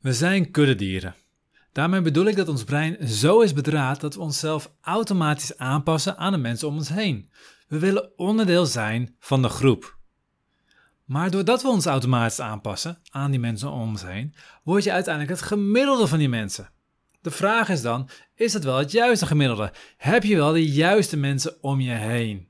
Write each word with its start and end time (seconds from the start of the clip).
We 0.00 0.12
zijn 0.12 0.50
kuddedieren. 0.50 1.14
Daarmee 1.72 2.00
bedoel 2.00 2.24
ik 2.24 2.36
dat 2.36 2.48
ons 2.48 2.64
brein 2.64 3.08
zo 3.08 3.40
is 3.40 3.52
bedraad 3.52 4.00
dat 4.00 4.14
we 4.14 4.20
onszelf 4.20 4.72
automatisch 4.80 5.58
aanpassen 5.58 6.16
aan 6.16 6.32
de 6.32 6.38
mensen 6.38 6.68
om 6.68 6.76
ons 6.76 6.88
heen. 6.88 7.30
We 7.68 7.78
willen 7.78 8.18
onderdeel 8.18 8.66
zijn 8.66 9.16
van 9.18 9.42
de 9.42 9.48
groep. 9.48 9.98
Maar 11.04 11.30
doordat 11.30 11.62
we 11.62 11.68
ons 11.68 11.86
automatisch 11.86 12.40
aanpassen 12.40 12.98
aan 13.10 13.30
die 13.30 13.40
mensen 13.40 13.70
om 13.70 13.88
ons 13.88 14.02
heen, 14.02 14.34
word 14.62 14.84
je 14.84 14.92
uiteindelijk 14.92 15.38
het 15.38 15.48
gemiddelde 15.48 16.06
van 16.06 16.18
die 16.18 16.28
mensen. 16.28 16.70
De 17.20 17.30
vraag 17.30 17.68
is 17.68 17.82
dan: 17.82 18.08
is 18.34 18.52
het 18.52 18.64
wel 18.64 18.78
het 18.78 18.92
juiste 18.92 19.26
gemiddelde? 19.26 19.72
Heb 19.96 20.22
je 20.22 20.36
wel 20.36 20.52
de 20.52 20.70
juiste 20.70 21.16
mensen 21.16 21.62
om 21.62 21.80
je 21.80 21.92
heen? 21.92 22.49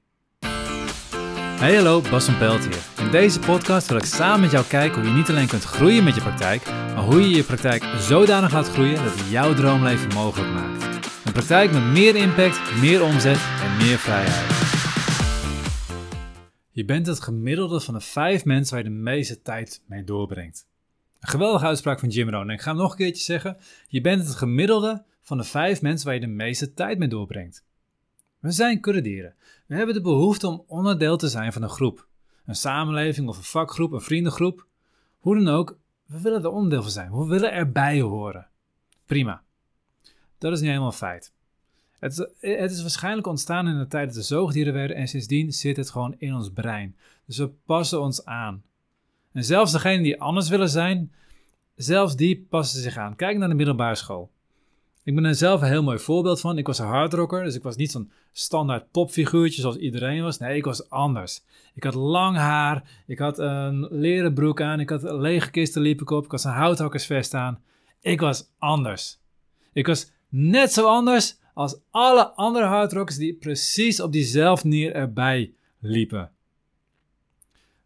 Hey 1.61 1.75
hallo, 1.75 2.01
Bas 2.01 2.25
van 2.25 2.39
Pelt 2.39 2.65
hier. 2.65 3.05
In 3.05 3.11
deze 3.11 3.39
podcast 3.39 3.89
wil 3.89 3.97
ik 3.97 4.05
samen 4.05 4.41
met 4.41 4.51
jou 4.51 4.67
kijken 4.67 5.01
hoe 5.01 5.11
je 5.11 5.17
niet 5.17 5.29
alleen 5.29 5.49
kunt 5.49 5.65
groeien 5.65 6.05
met 6.05 6.15
je 6.15 6.21
praktijk, 6.21 6.65
maar 6.67 7.05
hoe 7.05 7.21
je 7.21 7.29
je 7.29 7.45
praktijk 7.45 7.83
zodanig 7.83 8.53
laat 8.53 8.69
groeien 8.69 9.05
dat 9.05 9.19
het 9.19 9.31
jouw 9.31 9.55
droomleven 9.55 10.15
mogelijk 10.15 10.53
maakt. 10.53 10.85
Een 11.25 11.33
praktijk 11.33 11.73
met 11.73 11.83
meer 11.83 12.17
impact, 12.17 12.81
meer 12.81 13.03
omzet 13.03 13.39
en 13.63 13.77
meer 13.77 13.99
vrijheid. 13.99 14.47
Je 16.71 16.85
bent 16.85 17.07
het 17.07 17.21
gemiddelde 17.21 17.81
van 17.81 17.95
de 17.95 18.01
vijf 18.01 18.45
mensen 18.45 18.75
waar 18.75 18.85
je 18.85 18.91
de 18.91 18.97
meeste 18.97 19.43
tijd 19.43 19.83
mee 19.87 20.05
doorbrengt. 20.05 20.67
Een 21.21 21.29
geweldige 21.29 21.67
uitspraak 21.67 22.01
van 22.01 22.09
Jim 22.09 22.31
Rohn. 22.31 22.49
En 22.49 22.55
ik 22.55 22.61
ga 22.61 22.71
hem 22.71 22.81
nog 22.81 22.91
een 22.91 22.97
keertje 22.97 23.23
zeggen. 23.23 23.57
Je 23.87 24.01
bent 24.01 24.27
het 24.27 24.37
gemiddelde 24.37 25.05
van 25.23 25.39
de 25.39 25.45
vijf 25.45 25.83
mensen 25.83 26.07
waar 26.07 26.15
je 26.15 26.21
de 26.21 26.27
meeste 26.27 26.75
tijd 26.75 26.99
mee 26.99 27.09
doorbrengt. 27.09 27.65
We 28.39 28.51
zijn 28.51 28.81
kuddedieren. 28.81 29.35
We 29.71 29.77
hebben 29.77 29.95
de 29.95 30.01
behoefte 30.01 30.47
om 30.47 30.65
onderdeel 30.67 31.17
te 31.17 31.29
zijn 31.29 31.53
van 31.53 31.63
een 31.63 31.69
groep. 31.69 32.07
Een 32.47 32.55
samenleving 32.55 33.29
of 33.29 33.37
een 33.37 33.43
vakgroep, 33.43 33.93
een 33.93 34.01
vriendengroep. 34.01 34.67
Hoe 35.19 35.37
dan 35.37 35.49
ook, 35.49 35.79
we 36.07 36.21
willen 36.21 36.43
er 36.43 36.51
onderdeel 36.51 36.83
van 36.83 36.91
zijn. 36.91 37.13
We 37.13 37.27
willen 37.27 37.53
erbij 37.53 38.01
horen. 38.01 38.47
Prima. 39.07 39.43
Dat 40.39 40.53
is 40.53 40.59
niet 40.59 40.69
helemaal 40.69 40.89
een 40.89 40.97
feit. 40.97 41.33
Het 41.99 42.13
is, 42.13 42.19
het 42.41 42.71
is 42.71 42.81
waarschijnlijk 42.81 43.27
ontstaan 43.27 43.69
in 43.69 43.79
de 43.79 43.87
tijd 43.87 44.07
dat 44.07 44.17
we 44.17 44.23
zoogdieren 44.23 44.73
werden 44.73 44.97
en 44.97 45.09
sindsdien 45.09 45.53
zit 45.53 45.77
het 45.77 45.91
gewoon 45.91 46.15
in 46.19 46.35
ons 46.35 46.51
brein. 46.51 46.97
Dus 47.27 47.39
we 47.39 47.49
passen 47.65 48.01
ons 48.01 48.25
aan. 48.25 48.63
En 49.33 49.45
zelfs 49.45 49.73
degenen 49.73 50.03
die 50.03 50.21
anders 50.21 50.49
willen 50.49 50.71
zijn, 50.71 51.13
zelfs 51.75 52.17
die 52.17 52.47
passen 52.49 52.83
zich 52.83 52.97
aan. 52.97 53.17
Kijk 53.17 53.39
naar 53.39 53.49
de 53.49 53.55
middelbare 53.55 53.95
school. 53.95 54.31
Ik 55.11 55.17
ben 55.17 55.25
er 55.25 55.35
zelf 55.35 55.61
een 55.61 55.69
heel 55.69 55.83
mooi 55.83 55.99
voorbeeld 55.99 56.41
van. 56.41 56.59
Ik 56.59 56.67
was 56.67 56.79
een 56.79 56.87
hardrocker, 56.87 57.45
dus 57.45 57.55
ik 57.55 57.63
was 57.63 57.77
niet 57.77 57.91
zo'n 57.91 58.11
standaard 58.33 58.91
popfiguurtje 58.91 59.61
zoals 59.61 59.77
iedereen 59.77 60.23
was. 60.23 60.39
Nee, 60.39 60.57
ik 60.57 60.65
was 60.65 60.91
anders. 60.91 61.43
Ik 61.75 61.85
had 61.85 61.95
lang 61.95 62.37
haar, 62.37 63.03
ik 63.07 63.19
had 63.19 63.39
een 63.39 63.89
leren 63.91 64.35
broek 64.35 64.61
aan, 64.61 64.81
ik 64.81 64.91
had 64.91 65.03
lege 65.03 65.51
kisten 65.51 65.83
liep 65.83 66.01
ik 66.01 66.11
op, 66.11 66.25
ik 66.25 66.31
had 66.31 66.45
een 66.45 66.51
houthakkersvest 66.51 67.35
aan. 67.35 67.63
Ik 68.01 68.21
was 68.21 68.51
anders. 68.59 69.19
Ik 69.73 69.87
was 69.87 70.11
net 70.29 70.73
zo 70.73 70.87
anders 70.87 71.39
als 71.55 71.79
alle 71.91 72.29
andere 72.29 72.67
hardrockers 72.67 73.17
die 73.17 73.35
precies 73.35 74.01
op 74.01 74.13
diezelfde 74.13 74.69
manier 74.69 74.95
erbij 74.95 75.53
liepen. 75.79 76.31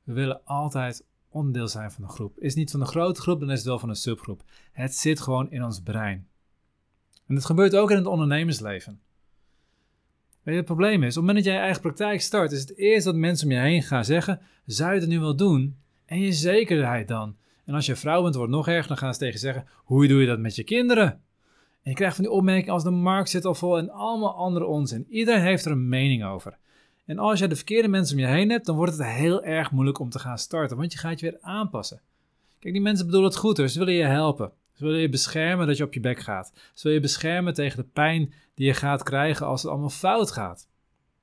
We 0.03 0.13
willen 0.13 0.41
altijd 0.45 1.05
onderdeel 1.29 1.69
zijn 1.69 1.91
van 1.91 2.05
een 2.05 2.11
groep. 2.11 2.39
Is 2.39 2.55
niet 2.55 2.71
van 2.71 2.81
een 2.81 2.87
grote 2.87 3.21
groep, 3.21 3.41
dan 3.41 3.51
is 3.51 3.59
het 3.59 3.67
wel 3.67 3.79
van 3.79 3.89
een 3.89 3.97
subgroep. 3.97 4.43
Het 4.73 4.95
zit 4.95 5.21
gewoon 5.21 5.51
in 5.51 5.65
ons 5.65 5.81
brein. 5.81 6.29
En 7.27 7.35
dat 7.35 7.45
gebeurt 7.45 7.77
ook 7.77 7.91
in 7.91 7.97
het 7.97 8.07
ondernemersleven. 8.07 9.01
Weet 10.43 10.55
je, 10.55 10.61
het 10.61 10.65
probleem 10.65 11.03
is, 11.03 11.09
op 11.09 11.15
het 11.15 11.15
moment 11.15 11.37
dat 11.37 11.45
jij 11.45 11.55
je 11.55 11.61
eigen 11.61 11.83
praktijk 11.83 12.21
start, 12.21 12.53
is 12.53 12.61
het 12.61 12.77
eerst 12.77 13.05
dat 13.05 13.15
mensen 13.15 13.47
om 13.47 13.53
je 13.53 13.59
heen 13.59 13.83
gaan 13.83 14.05
zeggen: 14.05 14.41
Zou 14.67 14.95
je 14.95 15.01
het 15.01 15.09
nu 15.09 15.21
wel 15.21 15.37
doen? 15.37 15.77
En 16.07 16.21
je 16.21 16.33
zekerheid 16.33 17.09
dan. 17.09 17.37
En 17.65 17.75
als 17.75 17.87
je 17.87 17.97
vrouw 17.97 18.23
bent, 18.23 18.35
wordt 18.35 18.51
het 18.51 18.61
nog 18.61 18.69
erger, 18.69 18.89
dan 18.89 18.97
gaan 18.97 19.13
ze 19.13 19.19
tegen 19.19 19.39
zeggen: 19.39 19.67
Hoe 19.85 20.09
doe 20.09 20.21
je 20.21 20.27
dat 20.27 20.39
met 20.39 20.57
je 20.57 20.65
kinderen? 20.65 21.07
En 21.83 21.91
je 21.91 21.95
krijgt 21.95 22.15
van 22.15 22.25
die 22.25 22.33
opmerkingen 22.33 22.73
als 22.73 22.83
de 22.83 22.91
markt 22.91 23.31
zit 23.31 23.45
al 23.45 23.55
vol 23.55 23.79
en 23.79 23.91
allemaal 23.91 24.35
andere 24.35 24.67
onzin. 24.67 25.07
Iedereen 25.09 25.43
heeft 25.43 25.65
er 25.65 25.73
een 25.73 25.89
mening 25.89 26.25
over. 26.25 26.57
En 27.05 27.19
als 27.19 27.39
je 27.39 27.49
de 27.49 27.57
verkeerde 27.57 27.89
mensen 27.89 28.17
om 28.17 28.23
je 28.23 28.29
heen 28.29 28.51
hebt, 28.51 28.67
dan 28.67 28.77
wordt 28.77 28.93
het 28.93 29.07
heel 29.07 29.43
erg 29.43 29.71
moeilijk 29.71 29.99
om 29.99 30.11
te 30.11 30.19
gaan 30.19 30.39
starten, 30.39 30.77
want 30.77 30.93
je 30.93 30.99
gaat 30.99 31.21
je 31.21 31.31
weer 31.31 31.41
aanpassen. 31.41 32.01
Kijk, 32.59 32.75
die 32.75 32.83
mensen 32.83 33.07
bedoelen 33.07 33.31
het 33.31 33.39
goed, 33.39 33.57
dus 33.57 33.73
ze 33.73 33.79
willen 33.79 33.95
je 33.95 34.05
helpen. 34.05 34.53
Ze 34.75 34.85
willen 34.85 35.01
je 35.01 35.09
beschermen 35.09 35.67
dat 35.67 35.77
je 35.77 35.85
op 35.85 35.95
je 35.95 36.01
bek 36.01 36.19
gaat. 36.19 36.53
Ze 36.75 36.91
je 36.91 37.01
beschermen 37.01 37.55
tegen 37.55 37.77
de 37.77 37.89
pijn 37.93 38.33
die 38.55 38.67
je 38.67 38.75
gaat 38.75 39.03
krijgen 39.03 39.47
als 39.47 39.63
het 39.63 39.71
allemaal 39.71 39.91
fout 39.91 40.31
gaat. 40.31 40.69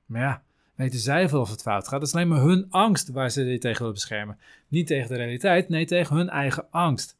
Maar 0.06 0.20
ja, 0.20 0.42
weten 0.74 0.98
zij 0.98 1.28
veel 1.28 1.40
of 1.40 1.50
het 1.50 1.62
fout 1.62 1.88
gaat? 1.88 2.00
Dat 2.00 2.08
is 2.08 2.14
alleen 2.14 2.28
maar 2.28 2.40
hun 2.40 2.66
angst 2.70 3.08
waar 3.08 3.30
ze 3.30 3.44
je 3.44 3.58
tegen 3.58 3.78
willen 3.78 3.94
beschermen. 3.94 4.38
Niet 4.68 4.86
tegen 4.86 5.08
de 5.08 5.16
realiteit, 5.16 5.68
nee, 5.68 5.86
tegen 5.86 6.16
hun 6.16 6.28
eigen 6.28 6.66
angst. 6.70 7.16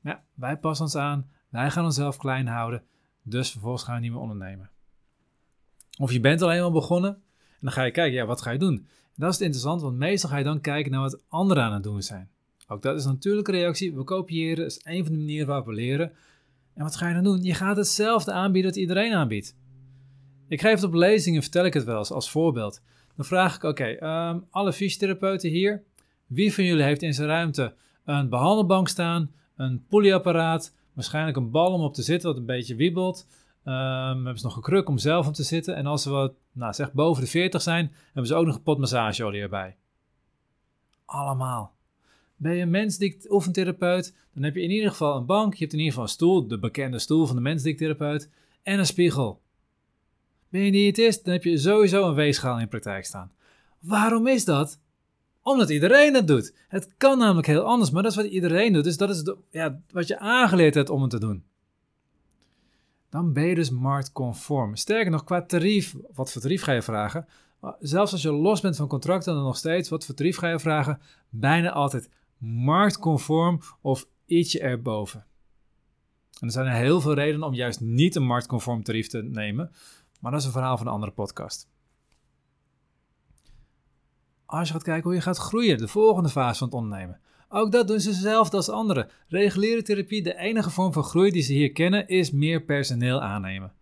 Maar 0.00 0.12
ja, 0.12 0.22
wij 0.34 0.56
passen 0.56 0.84
ons 0.84 0.96
aan, 0.96 1.30
wij 1.48 1.70
gaan 1.70 1.84
onszelf 1.84 2.16
klein 2.16 2.46
houden, 2.46 2.82
dus 3.22 3.50
vervolgens 3.50 3.82
gaan 3.82 3.94
we 3.94 4.00
niet 4.00 4.10
meer 4.10 4.20
ondernemen. 4.20 4.70
Of 5.98 6.12
je 6.12 6.20
bent 6.20 6.42
al 6.42 6.52
eenmaal 6.52 6.72
begonnen 6.72 7.10
en 7.10 7.58
dan 7.60 7.72
ga 7.72 7.82
je 7.82 7.90
kijken, 7.90 8.18
ja, 8.18 8.26
wat 8.26 8.42
ga 8.42 8.50
je 8.50 8.58
doen? 8.58 8.86
dat 9.14 9.32
is 9.32 9.40
interessant, 9.40 9.82
want 9.82 9.96
meestal 9.96 10.30
ga 10.30 10.36
je 10.36 10.44
dan 10.44 10.60
kijken 10.60 10.92
naar 10.92 11.00
wat 11.00 11.22
anderen 11.28 11.62
aan 11.62 11.72
het 11.72 11.82
doen 11.82 12.02
zijn. 12.02 12.30
Dat 12.80 12.96
is 12.96 13.04
een 13.04 13.12
natuurlijke 13.12 13.50
reactie. 13.50 13.94
We 13.94 14.04
kopiëren, 14.04 14.64
is 14.64 14.80
een 14.84 15.04
van 15.04 15.12
de 15.12 15.18
manieren 15.18 15.46
waarop 15.46 15.66
we 15.66 15.72
leren. 15.72 16.12
En 16.74 16.82
wat 16.82 16.96
ga 16.96 17.08
je 17.08 17.14
dan 17.14 17.24
doen? 17.24 17.42
Je 17.42 17.54
gaat 17.54 17.76
hetzelfde 17.76 18.32
aanbieden 18.32 18.70
dat 18.70 18.80
iedereen 18.80 19.12
aanbiedt. 19.12 19.56
Ik 20.48 20.60
geef 20.60 20.74
het 20.74 20.84
op 20.84 20.94
lezingen, 20.94 21.42
vertel 21.42 21.64
ik 21.64 21.74
het 21.74 21.84
wel 21.84 21.98
eens 21.98 22.10
als 22.10 22.30
voorbeeld. 22.30 22.82
Dan 23.16 23.24
vraag 23.24 23.56
ik, 23.56 23.62
oké, 23.62 23.84
ehm, 23.84 24.38
alle 24.50 24.72
fysiotherapeuten 24.72 25.50
hier, 25.50 25.82
wie 26.26 26.54
van 26.54 26.64
jullie 26.64 26.84
heeft 26.84 27.02
in 27.02 27.14
zijn 27.14 27.28
ruimte 27.28 27.74
een 28.04 28.28
behandelbank 28.28 28.88
staan, 28.88 29.30
een 29.56 29.84
polyapparaat, 29.88 30.74
waarschijnlijk 30.92 31.36
een 31.36 31.50
bal 31.50 31.72
om 31.72 31.80
op 31.80 31.94
te 31.94 32.02
zitten 32.02 32.28
wat 32.28 32.38
een 32.38 32.46
beetje 32.46 32.74
wiebelt. 32.74 33.26
Um, 33.64 33.72
hebben 33.74 34.38
ze 34.38 34.46
nog 34.46 34.56
een 34.56 34.62
kruk 34.62 34.88
om 34.88 34.98
zelf 34.98 35.26
op 35.26 35.34
te 35.34 35.42
zitten. 35.42 35.76
En 35.76 35.86
als 35.86 36.02
ze 36.02 36.10
wat, 36.10 36.32
nou 36.52 36.72
zeg 36.72 36.92
boven 36.92 37.22
de 37.22 37.28
40 37.28 37.62
zijn, 37.62 37.92
hebben 38.04 38.26
ze 38.26 38.34
ook 38.34 38.46
nog 38.46 38.54
een 38.54 38.62
pot 38.62 38.78
massageolie 38.78 39.42
erbij. 39.42 39.76
Allemaal. 41.04 41.74
Ben 42.42 42.54
je 42.54 42.62
een 42.62 42.70
mensdict 42.70 43.30
oefentherapeut, 43.30 44.14
dan 44.34 44.42
heb 44.42 44.54
je 44.54 44.62
in 44.62 44.70
ieder 44.70 44.90
geval 44.90 45.16
een 45.16 45.26
bank, 45.26 45.54
je 45.54 45.60
hebt 45.60 45.72
in 45.72 45.78
ieder 45.78 45.92
geval 45.92 46.08
een 46.08 46.14
stoel, 46.14 46.46
de 46.46 46.58
bekende 46.58 46.98
stoel 46.98 47.26
van 47.26 47.36
de 47.36 47.42
mensdicttherapeut, 47.42 48.28
en 48.62 48.78
een 48.78 48.86
spiegel. 48.86 49.40
Ben 50.48 50.60
je 50.60 50.70
diëtist, 50.70 51.24
dan 51.24 51.32
heb 51.32 51.44
je 51.44 51.58
sowieso 51.58 52.08
een 52.08 52.14
weegschaal 52.14 52.60
in 52.60 52.68
praktijk 52.68 53.04
staan. 53.04 53.32
Waarom 53.78 54.26
is 54.26 54.44
dat? 54.44 54.80
Omdat 55.42 55.70
iedereen 55.70 56.14
het 56.14 56.26
doet. 56.26 56.54
Het 56.68 56.94
kan 56.96 57.18
namelijk 57.18 57.46
heel 57.46 57.62
anders, 57.62 57.90
maar 57.90 58.02
dat 58.02 58.10
is 58.10 58.16
wat 58.16 58.26
iedereen 58.26 58.72
doet. 58.72 58.84
Dus 58.84 58.96
dat 58.96 59.10
is 59.10 59.34
ja, 59.50 59.80
wat 59.90 60.06
je 60.06 60.18
aangeleerd 60.18 60.74
hebt 60.74 60.90
om 60.90 61.00
het 61.00 61.10
te 61.10 61.20
doen. 61.20 61.44
Dan 63.10 63.32
ben 63.32 63.46
je 63.46 63.54
dus 63.54 63.70
marktconform. 63.70 64.76
Sterker 64.76 65.10
nog, 65.10 65.24
qua 65.24 65.42
tarief, 65.42 65.96
wat 66.14 66.32
voor 66.32 66.42
tarief 66.42 66.62
ga 66.62 66.72
je 66.72 66.82
vragen? 66.82 67.26
Zelfs 67.80 68.12
als 68.12 68.22
je 68.22 68.32
los 68.32 68.60
bent 68.60 68.76
van 68.76 68.88
contracten, 68.88 69.34
dan 69.34 69.42
nog 69.42 69.56
steeds, 69.56 69.88
wat 69.88 70.04
voor 70.04 70.14
tarief 70.14 70.36
ga 70.36 70.48
je 70.48 70.58
vragen? 70.58 71.00
Bijna 71.28 71.70
altijd 71.70 72.08
marktconform 72.42 73.60
of 73.80 74.06
ietsje 74.26 74.60
erboven. 74.60 75.26
En 76.40 76.46
er 76.46 76.52
zijn 76.52 76.76
heel 76.76 77.00
veel 77.00 77.14
redenen 77.14 77.46
om 77.46 77.54
juist 77.54 77.80
niet 77.80 78.14
een 78.14 78.26
marktconform 78.26 78.82
tarief 78.82 79.06
te 79.06 79.22
nemen, 79.22 79.70
maar 80.20 80.30
dat 80.30 80.40
is 80.40 80.46
een 80.46 80.52
verhaal 80.52 80.76
van 80.76 80.86
een 80.86 80.92
andere 80.92 81.12
podcast. 81.12 81.68
Als 84.46 84.68
je 84.68 84.74
gaat 84.74 84.82
kijken 84.82 85.04
hoe 85.04 85.14
je 85.14 85.20
gaat 85.20 85.38
groeien, 85.38 85.78
de 85.78 85.88
volgende 85.88 86.28
fase 86.28 86.58
van 86.58 86.66
het 86.66 86.76
ondernemen. 86.76 87.20
Ook 87.48 87.72
dat 87.72 87.88
doen 87.88 88.00
ze 88.00 88.08
hetzelfde 88.08 88.56
als 88.56 88.68
anderen. 88.68 89.08
Reguliere 89.28 89.82
therapie, 89.82 90.22
de 90.22 90.36
enige 90.36 90.70
vorm 90.70 90.92
van 90.92 91.02
groei 91.02 91.30
die 91.30 91.42
ze 91.42 91.52
hier 91.52 91.72
kennen, 91.72 92.08
is 92.08 92.30
meer 92.30 92.62
personeel 92.62 93.20
aannemen. 93.20 93.72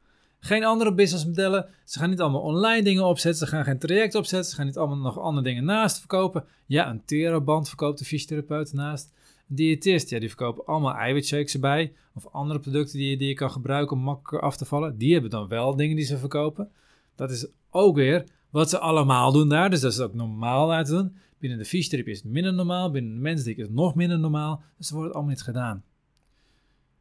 Geen 0.41 0.65
andere 0.65 0.95
businessmodellen. 0.95 1.69
Ze 1.85 1.99
gaan 1.99 2.11
niet 2.11 2.21
allemaal 2.21 2.41
online 2.41 2.83
dingen 2.83 3.07
opzetten. 3.07 3.47
Ze 3.47 3.55
gaan 3.55 3.65
geen 3.65 3.79
traject 3.79 4.15
opzetten. 4.15 4.51
Ze 4.51 4.57
gaan 4.57 4.67
niet 4.67 4.77
allemaal 4.77 4.97
nog 4.97 5.19
andere 5.19 5.47
dingen 5.47 5.65
naast 5.65 5.99
verkopen. 5.99 6.45
Ja, 6.67 6.91
een 6.91 7.05
teraband 7.05 7.69
verkoopt 7.69 7.99
de 7.99 8.05
fysiotherapeut 8.05 8.73
naast. 8.73 9.13
Een 9.49 9.57
diëtist, 9.57 10.11
ja, 10.11 10.19
die 10.19 10.29
verkopen 10.29 10.67
allemaal 10.67 10.95
eiwitshakes 10.95 11.55
erbij. 11.55 11.93
Of 12.15 12.27
andere 12.27 12.59
producten 12.59 12.99
die 12.99 13.11
je, 13.11 13.17
die 13.17 13.29
je 13.29 13.35
kan 13.35 13.51
gebruiken 13.51 13.97
om 13.97 14.03
makkelijker 14.03 14.41
af 14.49 14.57
te 14.57 14.65
vallen. 14.65 14.99
Die 14.99 15.13
hebben 15.13 15.31
dan 15.31 15.49
wel 15.49 15.77
dingen 15.77 15.97
die 15.97 16.05
ze 16.05 16.19
verkopen. 16.19 16.71
Dat 17.15 17.31
is 17.31 17.47
ook 17.71 17.97
weer 17.97 18.25
wat 18.51 18.71
ze 18.71 18.79
allemaal 18.79 19.33
doen 19.33 19.49
daar. 19.49 19.71
Dus 19.71 19.81
dat 19.81 19.93
is 19.93 20.01
ook 20.01 20.15
normaal 20.15 20.85
te 20.85 20.91
doen. 20.91 21.17
Binnen 21.39 21.59
de 21.59 21.65
fysiotherapie 21.65 22.13
is 22.13 22.23
het 22.23 22.33
minder 22.33 22.53
normaal. 22.55 22.91
Binnen 22.91 23.15
de 23.15 23.21
mensdik 23.21 23.57
is 23.57 23.63
het 23.63 23.75
nog 23.75 23.95
minder 23.95 24.19
normaal. 24.19 24.63
Dus 24.79 24.91
er 24.91 24.97
wordt 24.97 25.13
allemaal 25.13 25.33
niet 25.33 25.43
gedaan. 25.43 25.85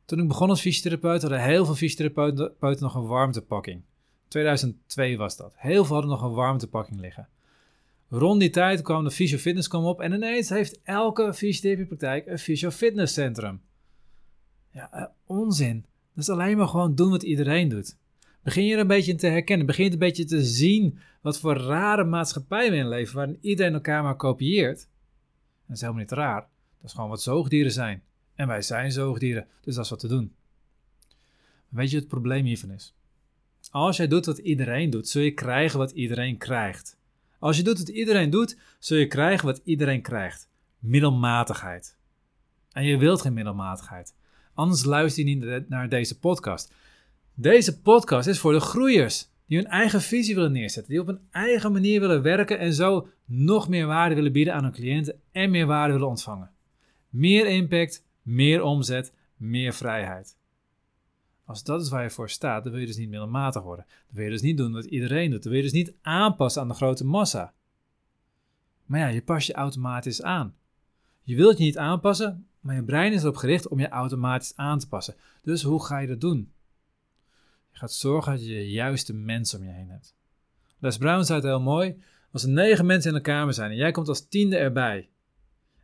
Toen 0.09 0.19
ik 0.19 0.27
begon 0.27 0.49
als 0.49 0.61
fysiotherapeut 0.61 1.21
hadden 1.21 1.43
heel 1.43 1.65
veel 1.65 1.75
fysiotherapeuten 1.75 2.83
nog 2.83 2.95
een 2.95 3.07
warmtepakking. 3.07 3.81
2002 4.27 5.17
was 5.17 5.37
dat. 5.37 5.53
Heel 5.57 5.85
veel 5.85 5.93
hadden 5.93 6.11
nog 6.11 6.21
een 6.21 6.33
warmtepakking 6.33 6.99
liggen. 6.99 7.27
Rond 8.07 8.39
die 8.39 8.49
tijd 8.49 8.81
kwam 8.81 9.03
de 9.03 9.11
fysiofitness 9.11 9.67
op 9.67 10.01
en 10.01 10.13
ineens 10.13 10.49
heeft 10.49 10.79
elke 10.83 11.33
fysiotherapiepraktijk 11.33 12.27
een 12.27 12.39
fysiofitnesscentrum. 12.39 13.61
Ja, 14.71 14.89
uh, 14.93 15.05
onzin. 15.25 15.85
Dat 16.13 16.23
is 16.23 16.29
alleen 16.29 16.57
maar 16.57 16.67
gewoon 16.67 16.95
doen 16.95 17.09
wat 17.09 17.23
iedereen 17.23 17.69
doet. 17.69 17.97
Begin 18.43 18.65
je 18.65 18.73
er 18.73 18.79
een 18.79 18.87
beetje 18.87 19.15
te 19.15 19.27
herkennen. 19.27 19.65
Begin 19.65 19.85
je 19.85 19.91
een 19.91 19.97
beetje 19.97 20.25
te 20.25 20.43
zien 20.43 20.99
wat 21.21 21.39
voor 21.39 21.57
rare 21.57 22.03
maatschappij 22.03 22.69
we 22.69 22.75
in 22.75 22.87
leven, 22.87 23.15
waarin 23.15 23.37
iedereen 23.41 23.73
elkaar 23.73 24.03
maar 24.03 24.15
kopieert. 24.15 24.87
dat 25.67 25.75
is 25.75 25.81
helemaal 25.81 26.01
niet 26.01 26.11
raar. 26.11 26.41
Dat 26.77 26.89
is 26.89 26.93
gewoon 26.93 27.09
wat 27.09 27.21
zoogdieren 27.21 27.71
zijn. 27.71 28.03
En 28.39 28.47
wij 28.47 28.61
zijn 28.61 28.91
zoogdieren, 28.91 29.47
dus 29.61 29.75
dat 29.75 29.83
is 29.83 29.89
wat 29.89 29.99
te 29.99 30.07
doen. 30.07 30.33
Weet 31.69 31.91
je 31.91 31.97
het 31.97 32.07
probleem 32.07 32.45
hiervan 32.45 32.71
is? 32.71 32.95
Als 33.71 33.97
jij 33.97 34.07
doet 34.07 34.25
wat 34.25 34.37
iedereen 34.37 34.89
doet, 34.89 35.07
zul 35.07 35.21
je 35.21 35.33
krijgen 35.33 35.79
wat 35.79 35.91
iedereen 35.91 36.37
krijgt. 36.37 36.97
Als 37.39 37.57
je 37.57 37.63
doet 37.63 37.77
wat 37.77 37.89
iedereen 37.89 38.29
doet, 38.29 38.57
zul 38.79 38.97
je 38.97 39.07
krijgen 39.07 39.45
wat 39.45 39.61
iedereen 39.63 40.01
krijgt. 40.01 40.49
Middelmatigheid. 40.79 41.97
En 42.71 42.85
je 42.85 42.97
wilt 42.97 43.21
geen 43.21 43.33
middelmatigheid. 43.33 44.15
Anders 44.53 44.83
luister 44.83 45.25
je 45.25 45.35
niet 45.35 45.69
naar 45.69 45.89
deze 45.89 46.19
podcast. 46.19 46.73
Deze 47.33 47.81
podcast 47.81 48.27
is 48.27 48.39
voor 48.39 48.53
de 48.53 48.59
groeiers 48.59 49.29
die 49.45 49.57
hun 49.57 49.67
eigen 49.67 50.01
visie 50.01 50.35
willen 50.35 50.51
neerzetten, 50.51 50.91
die 50.91 51.01
op 51.01 51.07
een 51.07 51.21
eigen 51.31 51.71
manier 51.71 51.99
willen 51.99 52.21
werken 52.21 52.59
en 52.59 52.73
zo 52.73 53.07
nog 53.25 53.69
meer 53.69 53.85
waarde 53.85 54.15
willen 54.15 54.31
bieden 54.31 54.53
aan 54.53 54.63
hun 54.63 54.71
cliënten 54.71 55.21
en 55.31 55.51
meer 55.51 55.65
waarde 55.65 55.93
willen 55.93 56.07
ontvangen. 56.07 56.51
Meer 57.09 57.47
impact, 57.47 58.07
meer 58.29 58.63
omzet, 58.63 59.13
meer 59.37 59.73
vrijheid. 59.73 60.37
Als 61.45 61.63
dat 61.63 61.81
is 61.81 61.89
waar 61.89 62.03
je 62.03 62.09
voor 62.09 62.29
staat, 62.29 62.63
dan 62.63 62.71
wil 62.71 62.81
je 62.81 62.87
dus 62.87 62.97
niet 62.97 63.09
middelmatig 63.09 63.63
worden. 63.63 63.85
Dan 63.87 64.15
wil 64.15 64.23
je 64.23 64.29
dus 64.29 64.41
niet 64.41 64.57
doen 64.57 64.71
wat 64.71 64.85
iedereen 64.85 65.31
doet. 65.31 65.43
Dan 65.43 65.51
wil 65.51 65.61
je 65.61 65.67
dus 65.67 65.77
niet 65.77 65.93
aanpassen 66.01 66.61
aan 66.61 66.67
de 66.67 66.73
grote 66.73 67.05
massa. 67.05 67.53
Maar 68.85 68.99
ja, 68.99 69.07
je 69.07 69.21
past 69.21 69.47
je 69.47 69.53
automatisch 69.53 70.21
aan. 70.21 70.55
Je 71.23 71.35
wilt 71.35 71.57
je 71.57 71.63
niet 71.63 71.77
aanpassen, 71.77 72.47
maar 72.59 72.75
je 72.75 72.83
brein 72.83 73.13
is 73.13 73.21
erop 73.21 73.35
gericht 73.35 73.67
om 73.67 73.79
je 73.79 73.89
automatisch 73.89 74.55
aan 74.55 74.79
te 74.79 74.87
passen. 74.87 75.15
Dus 75.41 75.63
hoe 75.63 75.85
ga 75.85 75.99
je 75.99 76.07
dat 76.07 76.21
doen? 76.21 76.51
Je 77.71 77.77
gaat 77.77 77.93
zorgen 77.93 78.31
dat 78.31 78.41
je 78.41 78.53
de 78.53 78.71
juiste 78.71 79.13
mensen 79.13 79.59
om 79.59 79.65
je 79.65 79.71
heen 79.71 79.89
hebt. 79.89 80.15
Les 80.79 80.97
Brown 80.97 81.23
zei 81.23 81.39
het 81.39 81.47
heel 81.47 81.61
mooi. 81.61 82.03
Als 82.31 82.43
er 82.43 82.49
negen 82.49 82.85
mensen 82.85 83.11
in 83.11 83.17
de 83.17 83.23
kamer 83.23 83.53
zijn 83.53 83.71
en 83.71 83.77
jij 83.77 83.91
komt 83.91 84.07
als 84.07 84.27
tiende 84.27 84.57
erbij. 84.57 85.09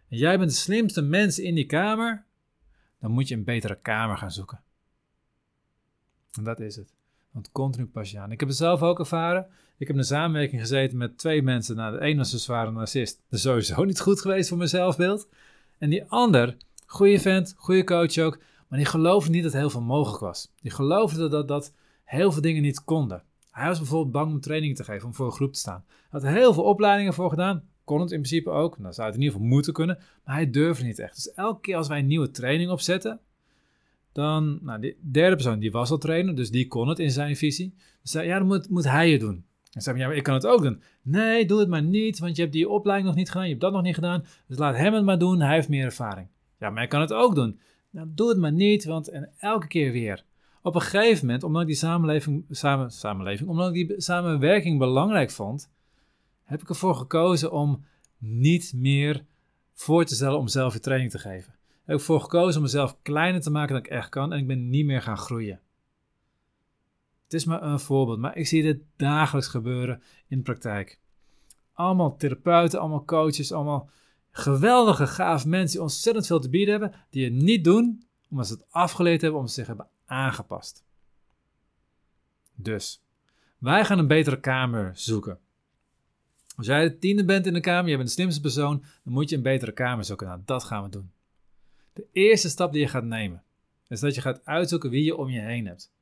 En 0.10 0.18
jij 0.18 0.38
bent 0.38 0.50
de 0.50 0.56
slimste 0.56 1.02
mens 1.02 1.40
in 1.40 1.56
die 1.56 1.66
kamer. 1.66 2.26
Dan 3.06 3.14
moet 3.14 3.28
je 3.28 3.36
een 3.36 3.44
betere 3.44 3.80
kamer 3.82 4.18
gaan 4.18 4.32
zoeken. 4.32 4.62
En 6.32 6.44
dat 6.44 6.60
is 6.60 6.76
het. 6.76 6.94
Want 7.32 7.52
continu 7.52 7.86
pas 7.86 8.18
aan. 8.18 8.32
Ik 8.32 8.40
heb 8.40 8.50
het 8.50 8.58
zelf 8.58 8.82
ook 8.82 9.00
ervaren. 9.00 9.48
Ik 9.78 9.88
heb 9.88 9.90
in 9.90 9.98
een 9.98 10.04
samenwerking 10.04 10.62
gezeten 10.62 10.98
met 10.98 11.18
twee 11.18 11.42
mensen. 11.42 11.76
Nou, 11.76 11.98
de 11.98 12.04
ene 12.04 12.18
was 12.18 12.34
een 12.34 12.40
zware 12.40 12.72
narcist. 12.72 13.16
Dat 13.16 13.40
is 13.40 13.42
sowieso 13.42 13.84
niet 13.84 14.00
goed 14.00 14.22
geweest 14.22 14.50
voor 14.50 14.58
mijn 14.58 14.70
zelfbeeld. 14.70 15.28
En 15.78 15.90
die 15.90 16.06
ander, 16.06 16.58
goede 16.86 17.20
vent, 17.20 17.54
goede 17.58 17.84
coach 17.84 18.18
ook. 18.18 18.40
Maar 18.68 18.80
die 18.80 18.88
geloofde 18.88 19.32
niet 19.32 19.44
dat 19.44 19.54
heel 19.54 19.70
veel 19.70 19.82
mogelijk 19.82 20.22
was. 20.22 20.52
Die 20.62 20.72
geloofde 20.72 21.28
dat, 21.28 21.48
dat, 21.48 21.74
heel 22.04 22.32
veel 22.32 22.42
dingen 22.42 22.62
niet 22.62 22.84
konden. 22.84 23.24
Hij 23.52 23.68
was 23.68 23.78
bijvoorbeeld 23.78 24.12
bang 24.12 24.32
om 24.32 24.40
trainingen 24.40 24.76
te 24.76 24.84
geven, 24.84 25.08
om 25.08 25.14
voor 25.14 25.26
een 25.26 25.32
groep 25.32 25.54
te 25.54 25.60
staan. 25.60 25.84
Hij 25.88 26.22
had 26.22 26.24
heel 26.24 26.54
veel 26.54 26.64
opleidingen 26.64 27.14
voor 27.14 27.30
gedaan. 27.30 27.70
Kon 27.86 28.02
het 28.02 28.12
in 28.12 28.22
principe 28.22 28.50
ook. 28.50 28.80
Nou, 28.80 28.94
zou 28.94 29.08
het 29.08 29.16
in 29.16 29.22
ieder 29.22 29.38
geval 29.38 29.54
moeten 29.54 29.74
kunnen. 29.74 29.98
Maar 30.24 30.36
hij 30.36 30.50
durfde 30.50 30.86
niet 30.86 31.00
echt. 31.00 31.16
Dus 31.16 31.34
elke 31.34 31.62
keer 31.62 31.76
als 31.76 31.88
wij 31.88 32.00
een 32.00 32.08
nieuwe 32.08 32.32
training 32.32 32.70
opzetten, 32.70 33.20
dan, 34.12 34.60
nou, 34.62 34.80
de 34.80 34.96
derde 35.12 35.36
persoon, 35.36 35.60
die 35.60 35.72
was 35.72 35.92
al 35.92 35.98
trainer, 35.98 36.36
dus 36.36 36.52
die 36.52 36.68
kon 36.68 36.88
het 36.88 37.00
in 37.00 37.12
zijn 37.12 37.36
visie. 37.36 37.74
Dus 38.02 38.12
zei, 38.12 38.28
ja, 38.28 38.38
dan 38.38 38.48
moet, 38.48 38.70
moet 38.70 38.90
hij 38.90 39.12
het 39.12 39.20
doen. 39.20 39.46
En 39.72 39.82
zei, 39.82 39.98
ja, 39.98 40.08
maar 40.08 40.16
ik 40.16 40.24
kan 40.24 40.34
het 40.34 40.46
ook 40.46 40.62
doen. 40.62 40.82
Nee, 41.02 41.46
doe 41.46 41.60
het 41.60 41.70
maar 41.70 41.84
niet, 41.84 42.20
want 42.20 42.36
je 42.36 42.42
hebt 42.42 42.54
die 42.54 42.70
opleiding 42.70 43.08
nog 43.08 43.18
niet 43.18 43.28
gedaan, 43.28 43.44
je 43.44 43.50
hebt 43.50 43.62
dat 43.62 43.74
nog 43.74 43.82
niet 43.82 43.96
gedaan. 43.96 44.26
Dus 44.48 44.58
laat 44.58 44.76
hem 44.76 44.94
het 44.94 45.04
maar 45.04 45.18
doen, 45.18 45.42
hij 45.42 45.56
heeft 45.56 45.70
meer 45.70 45.84
ervaring. 45.86 46.28
Ja, 46.60 46.70
maar 46.70 46.84
ik 46.84 46.90
kan 46.90 47.02
het 47.02 47.14
ook 47.14 47.36
doen. 47.36 47.60
Nou, 47.90 48.08
doe 48.12 48.30
het 48.30 48.38
maar 48.38 48.52
niet, 48.52 48.86
want 48.86 49.10
en 49.10 49.30
elke 49.38 49.68
keer 49.68 49.92
weer. 49.92 50.24
Op 50.62 50.76
een 50.76 50.82
gegeven 50.82 51.26
moment, 51.26 51.44
omdat 51.44 51.62
ik 51.62 51.68
die 51.68 51.76
samenleving, 51.76 52.46
samen, 52.50 52.92
samenleving, 52.92 53.50
omdat 53.50 53.76
ik 53.76 53.88
die 53.88 54.02
samenwerking 54.02 54.80
belangrijk 54.80 55.32
vond, 55.32 55.72
heb 56.46 56.62
ik 56.62 56.70
ervoor 56.70 56.96
gekozen 56.96 57.52
om 57.52 57.86
niet 58.18 58.74
meer 58.76 59.26
voor 59.74 60.06
te 60.06 60.16
stellen 60.16 60.40
om 60.40 60.48
zelf 60.48 60.74
je 60.74 60.80
training 60.80 61.12
te 61.12 61.20
geven 61.20 61.56
heb 61.86 61.98
ik 61.98 62.04
voor 62.04 62.22
gekozen 62.22 62.56
om 62.56 62.62
mezelf 62.62 62.98
kleiner 63.02 63.42
te 63.42 63.52
maken 63.52 63.74
dan 63.74 63.84
ik 63.84 63.90
echt 63.90 64.10
kan 64.10 64.34
en 64.34 64.40
ik 64.40 64.48
ben 64.48 64.70
niet 64.70 64.86
meer 64.86 65.02
gaan 65.02 65.18
groeien. 65.18 65.60
Het 67.24 67.34
is 67.34 67.46
maar 67.46 67.64
een 67.64 67.80
voorbeeld, 67.80 68.20
maar 68.20 68.38
ik 68.38 68.48
zie 68.48 68.62
dit 68.62 68.82
dagelijks 68.96 69.50
gebeuren 69.50 70.02
in 70.28 70.38
de 70.38 70.44
praktijk. 70.44 71.00
Allemaal 71.74 72.18
therapeuten, 72.18 72.80
allemaal 72.80 73.06
coaches, 73.06 73.52
allemaal 73.52 73.90
geweldige, 74.32 75.08
gaaf 75.08 75.46
mensen 75.46 75.72
die 75.72 75.82
ontzettend 75.82 76.28
veel 76.28 76.40
te 76.40 76.50
bieden 76.50 76.80
hebben, 76.80 77.00
die 77.10 77.24
het 77.24 77.34
niet 77.34 77.64
doen 77.64 78.04
omdat 78.30 78.48
ze 78.48 78.54
het 78.54 78.66
afgeleerd 78.70 79.22
hebben, 79.22 79.40
omdat 79.40 79.54
ze 79.54 79.60
zich 79.60 79.68
hebben 79.68 79.88
aangepast. 80.06 80.84
Dus, 82.56 83.04
wij 83.58 83.86
gaan 83.86 84.00
een 84.00 84.08
betere 84.08 84.40
kamer 84.40 84.92
zoeken. 84.94 85.40
Als 86.56 86.68
jij 86.68 86.84
de 86.84 86.98
tiende 86.98 87.26
bent 87.26 87.46
in 87.46 87.54
de 87.54 87.60
kamer, 87.60 87.90
je 87.90 87.96
bent 87.96 88.08
de 88.08 88.14
slimste 88.14 88.42
persoon, 88.42 88.84
dan 89.04 89.14
moet 89.14 89.30
je 89.30 89.36
een 89.36 89.42
betere 89.42 89.72
kamer 89.72 90.06
zoeken. 90.06 90.28
Nou, 90.28 90.40
dat 90.46 90.64
gaan 90.64 90.84
we 90.84 90.90
doen. 90.90 91.12
De 91.94 92.06
eerste 92.12 92.50
stap 92.50 92.72
die 92.72 92.82
je 92.82 92.88
gaat 92.88 93.04
nemen, 93.04 93.44
is 93.88 94.00
dat 94.00 94.16
je 94.16 94.22
gaat 94.22 94.46
uitzoeken 94.46 94.90
wie 94.90 95.04
je 95.04 95.16
om 95.16 95.30
je 95.30 95.40
heen 95.40 95.68
hebt. 95.68 95.94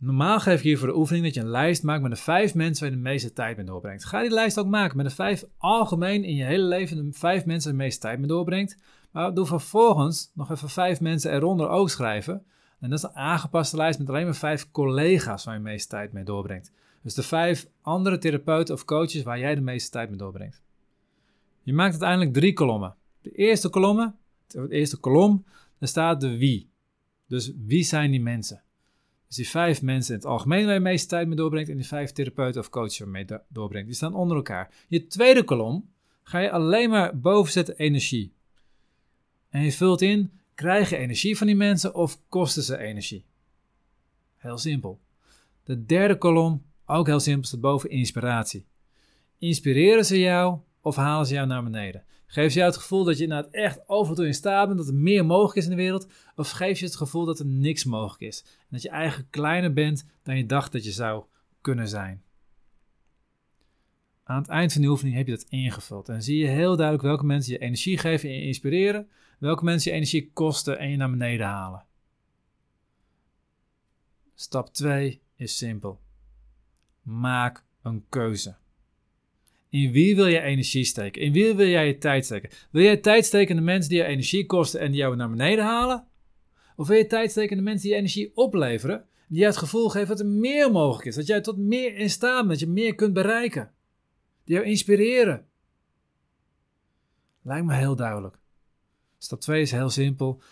Normaal 0.00 0.40
geef 0.40 0.56
ik 0.56 0.62
hier 0.62 0.78
voor 0.78 0.88
de 0.88 0.96
oefening 0.96 1.24
dat 1.24 1.34
je 1.34 1.40
een 1.40 1.48
lijst 1.50 1.82
maakt 1.82 2.02
met 2.02 2.10
de 2.10 2.16
vijf 2.16 2.54
mensen 2.54 2.82
waar 2.84 2.94
je 2.94 3.02
de 3.02 3.08
meeste 3.08 3.32
tijd 3.32 3.56
mee 3.56 3.66
doorbrengt. 3.66 4.04
Ga 4.04 4.20
die 4.20 4.30
lijst 4.30 4.58
ook 4.58 4.66
maken 4.66 4.96
met 4.96 5.06
de 5.06 5.14
vijf 5.14 5.44
algemeen 5.56 6.24
in 6.24 6.34
je 6.34 6.44
hele 6.44 6.64
leven 6.64 6.96
de 6.96 7.18
vijf 7.18 7.44
mensen 7.44 7.70
waar 7.70 7.72
je 7.72 7.78
de 7.78 7.84
meeste 7.84 8.00
tijd 8.00 8.18
mee 8.18 8.28
doorbrengt. 8.28 8.76
Maar 9.10 9.34
doe 9.34 9.46
vervolgens 9.46 10.30
nog 10.34 10.50
even 10.50 10.68
vijf 10.68 11.00
mensen 11.00 11.32
eronder 11.32 11.68
ook 11.68 11.90
schrijven. 11.90 12.44
En 12.80 12.90
dat 12.90 12.98
is 12.98 13.04
een 13.04 13.16
aangepaste 13.16 13.76
lijst 13.76 13.98
met 13.98 14.08
alleen 14.08 14.24
maar 14.24 14.34
vijf 14.34 14.70
collega's 14.70 15.44
waar 15.44 15.54
je 15.54 15.60
de 15.60 15.68
meeste 15.68 15.88
tijd 15.88 16.12
mee 16.12 16.24
doorbrengt. 16.24 16.72
Dus 17.02 17.14
de 17.14 17.22
vijf 17.22 17.68
andere 17.80 18.18
therapeuten 18.18 18.74
of 18.74 18.84
coaches 18.84 19.22
waar 19.22 19.38
jij 19.38 19.54
de 19.54 19.60
meeste 19.60 19.90
tijd 19.90 20.08
mee 20.08 20.18
doorbrengt. 20.18 20.62
Je 21.62 21.72
maakt 21.72 21.90
uiteindelijk 21.90 22.32
drie 22.32 22.52
kolommen. 22.52 22.94
De 23.20 23.30
eerste 23.30 23.68
kolom, 23.68 24.16
de 24.46 24.68
eerste 24.68 24.96
kolom, 24.96 25.44
daar 25.78 25.88
staat 25.88 26.20
de 26.20 26.36
wie. 26.36 26.70
Dus 27.26 27.52
wie 27.66 27.82
zijn 27.82 28.10
die 28.10 28.20
mensen? 28.20 28.62
Dus 29.26 29.36
die 29.36 29.48
vijf 29.48 29.82
mensen 29.82 30.14
in 30.14 30.20
het 30.20 30.28
algemeen 30.28 30.64
waar 30.64 30.72
je 30.72 30.78
de 30.78 30.84
meeste 30.84 31.08
tijd 31.08 31.26
mee 31.26 31.36
doorbrengt 31.36 31.68
en 31.70 31.76
die 31.76 31.86
vijf 31.86 32.12
therapeuten 32.12 32.60
of 32.60 32.70
coaches 32.70 32.98
waarmee 32.98 33.24
je 33.26 33.40
doorbrengt, 33.48 33.86
die 33.86 33.96
staan 33.96 34.14
onder 34.14 34.36
elkaar. 34.36 34.74
Je 34.88 35.06
tweede 35.06 35.44
kolom 35.44 35.90
ga 36.22 36.38
je 36.38 36.50
alleen 36.50 36.90
maar 36.90 37.18
boven 37.18 37.52
zetten 37.52 37.76
energie. 37.76 38.32
En 39.48 39.62
je 39.62 39.72
vult 39.72 40.02
in, 40.02 40.32
krijg 40.54 40.90
je 40.90 40.96
energie 40.96 41.36
van 41.36 41.46
die 41.46 41.56
mensen 41.56 41.94
of 41.94 42.20
kosten 42.28 42.62
ze 42.62 42.78
energie? 42.78 43.24
Heel 44.36 44.58
simpel. 44.58 45.00
De 45.64 45.84
derde 45.84 46.18
kolom, 46.18 46.62
ook 46.88 47.06
heel 47.06 47.20
simpel, 47.20 47.46
staat 47.46 47.60
boven 47.60 47.90
inspiratie. 47.90 48.66
Inspireren 49.38 50.04
ze 50.04 50.18
jou 50.18 50.58
of 50.80 50.96
halen 50.96 51.26
ze 51.26 51.34
jou 51.34 51.46
naar 51.46 51.62
beneden? 51.62 52.04
Geef 52.26 52.54
je 52.54 52.60
het 52.60 52.76
gevoel 52.76 53.04
dat 53.04 53.16
je 53.16 53.22
inderdaad 53.22 53.52
echt 53.52 53.88
overal 53.88 54.14
toe 54.14 54.26
in 54.26 54.34
staat 54.34 54.66
bent, 54.66 54.78
dat 54.78 54.88
er 54.88 54.94
meer 54.94 55.26
mogelijk 55.26 55.56
is 55.56 55.64
in 55.64 55.70
de 55.70 55.76
wereld? 55.76 56.08
Of 56.36 56.50
geef 56.50 56.78
je 56.78 56.84
het 56.84 56.96
gevoel 56.96 57.24
dat 57.24 57.38
er 57.38 57.46
niks 57.46 57.84
mogelijk 57.84 58.22
is? 58.22 58.44
En 58.44 58.66
dat 58.70 58.82
je 58.82 58.88
eigenlijk 58.88 59.30
kleiner 59.30 59.72
bent 59.72 60.04
dan 60.22 60.36
je 60.36 60.46
dacht 60.46 60.72
dat 60.72 60.84
je 60.84 60.90
zou 60.90 61.24
kunnen 61.60 61.88
zijn? 61.88 62.22
Aan 64.24 64.40
het 64.40 64.48
eind 64.48 64.72
van 64.72 64.82
de 64.82 64.88
oefening 64.88 65.16
heb 65.16 65.26
je 65.26 65.32
dat 65.32 65.46
ingevuld. 65.48 66.08
En 66.08 66.22
zie 66.22 66.38
je 66.38 66.46
heel 66.46 66.76
duidelijk 66.76 67.06
welke 67.06 67.24
mensen 67.24 67.52
je 67.52 67.58
energie 67.58 67.98
geven 67.98 68.28
en 68.28 68.34
je 68.34 68.42
inspireren, 68.42 69.08
welke 69.38 69.64
mensen 69.64 69.90
je 69.90 69.96
energie 69.96 70.30
kosten 70.32 70.78
en 70.78 70.90
je 70.90 70.96
naar 70.96 71.10
beneden 71.10 71.46
halen. 71.46 71.84
Stap 74.34 74.74
2 74.74 75.20
is 75.36 75.56
simpel. 75.56 76.00
Maak 77.08 77.64
een 77.82 78.04
keuze. 78.08 78.56
In 79.68 79.92
wie 79.92 80.16
wil 80.16 80.26
je 80.26 80.40
energie 80.40 80.84
steken? 80.84 81.22
In 81.22 81.32
wie 81.32 81.54
wil 81.54 81.66
jij 81.66 81.86
je 81.86 81.98
tijd 81.98 82.24
steken? 82.24 82.50
Wil 82.70 82.82
jij 82.82 82.96
tijd 82.96 83.24
steken 83.24 83.48
in 83.48 83.56
de 83.56 83.62
mensen 83.62 83.90
die 83.90 83.98
je 83.98 84.04
energie 84.04 84.46
kosten 84.46 84.80
en 84.80 84.90
die 84.90 85.00
jou 85.00 85.16
naar 85.16 85.30
beneden 85.30 85.64
halen? 85.64 86.06
Of 86.76 86.88
wil 86.88 86.96
je 86.96 87.06
tijd 87.06 87.30
steken 87.30 87.50
in 87.50 87.56
de 87.56 87.62
mensen 87.62 87.82
die 87.82 87.90
je 87.90 87.96
energie 87.96 88.36
opleveren, 88.36 89.06
die 89.28 89.38
jou 89.38 89.50
het 89.50 89.60
gevoel 89.60 89.88
geven 89.88 90.08
dat 90.08 90.20
er 90.20 90.26
meer 90.26 90.72
mogelijk 90.72 91.08
is, 91.08 91.14
dat 91.14 91.26
jij 91.26 91.40
tot 91.40 91.56
meer 91.56 91.96
in 91.96 92.10
staat 92.10 92.36
bent, 92.36 92.48
dat 92.48 92.58
je 92.58 92.66
meer 92.66 92.94
kunt 92.94 93.12
bereiken, 93.12 93.70
die 94.44 94.54
jou 94.54 94.66
inspireren? 94.66 95.46
Lijkt 97.42 97.66
me 97.66 97.74
heel 97.74 97.96
duidelijk. 97.96 98.38
Stap 99.18 99.40
2 99.40 99.60
is 99.60 99.70
heel 99.70 99.90
simpel. 99.90 100.42